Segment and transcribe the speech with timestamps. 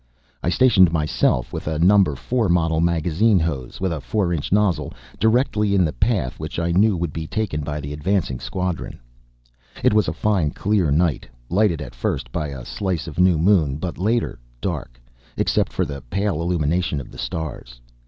[0.41, 2.03] I stationed myself with a No.
[2.03, 6.71] 4 model magazine hose, with a four inch nozzle, directly in the path which I
[6.71, 8.99] knew would be taken by the advancing squadron.
[9.83, 13.77] It was a fine, clear night, lighted, at first, by a slice of new moon;
[13.77, 14.99] but later, dark,
[15.37, 17.79] except for the pale illumination of the stars.